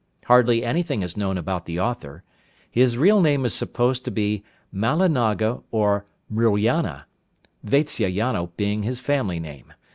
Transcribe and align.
Hardly 0.25 0.65
anything 0.65 1.03
is 1.03 1.15
known 1.15 1.37
about 1.37 1.67
the 1.67 1.79
author. 1.79 2.23
His 2.71 2.97
real 2.97 3.21
name 3.21 3.45
is 3.45 3.53
supposed 3.53 4.03
to 4.05 4.09
be 4.09 4.43
Mallinaga 4.73 5.61
or 5.69 6.07
Mrillana, 6.33 7.03
Vatsyayana 7.63 8.49
being 8.57 8.81
his 8.81 8.99
family 8.99 9.39
name. 9.39 9.73